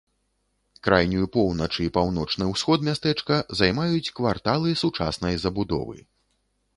Крайнюю 0.85 1.25
поўнач 1.35 1.67
і 1.85 1.89
паўночны 1.97 2.47
ўсход 2.53 2.87
мястэчка 2.87 3.37
займаюць 3.59 4.13
кварталы 4.21 4.73
сучаснай 4.83 5.37
забудовы. 5.45 5.97